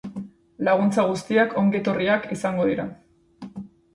[0.67, 2.87] Laguntza guztiak ongietorriak izango dira.